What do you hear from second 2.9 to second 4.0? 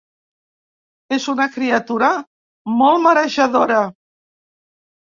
marejadora.